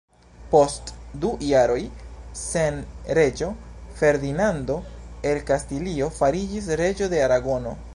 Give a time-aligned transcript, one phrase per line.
[0.51, 0.87] Post
[1.25, 1.83] du jaroj
[2.41, 2.81] sen
[3.19, 3.51] reĝo,
[4.01, 4.81] Ferdinando
[5.33, 7.81] el Kastilio fariĝis reĝo de Aragono.